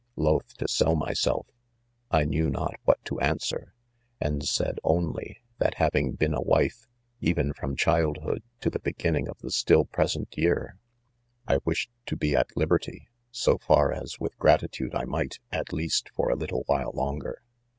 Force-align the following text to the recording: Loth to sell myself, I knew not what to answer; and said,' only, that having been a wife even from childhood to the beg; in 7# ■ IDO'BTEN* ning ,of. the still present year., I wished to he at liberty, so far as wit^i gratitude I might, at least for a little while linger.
Loth 0.15 0.57
to 0.57 0.67
sell 0.67 0.95
myself, 0.95 1.45
I 2.09 2.23
knew 2.23 2.49
not 2.49 2.73
what 2.85 2.97
to 3.05 3.19
answer; 3.19 3.75
and 4.19 4.43
said,' 4.43 4.79
only, 4.83 5.37
that 5.59 5.75
having 5.75 6.13
been 6.13 6.33
a 6.33 6.41
wife 6.41 6.87
even 7.19 7.53
from 7.53 7.75
childhood 7.75 8.41
to 8.61 8.71
the 8.71 8.79
beg; 8.79 8.95
in 9.05 9.13
7# 9.13 9.13
■ 9.13 9.13
IDO'BTEN* 9.13 9.13
ning 9.13 9.27
,of. 9.29 9.37
the 9.43 9.51
still 9.51 9.85
present 9.85 10.35
year., 10.35 10.79
I 11.47 11.59
wished 11.65 11.91
to 12.07 12.17
he 12.19 12.35
at 12.35 12.57
liberty, 12.57 13.09
so 13.29 13.59
far 13.59 13.93
as 13.93 14.17
wit^i 14.19 14.37
gratitude 14.39 14.95
I 14.95 15.05
might, 15.05 15.37
at 15.51 15.71
least 15.71 16.09
for 16.15 16.31
a 16.31 16.35
little 16.35 16.63
while 16.65 16.93
linger. 16.95 17.43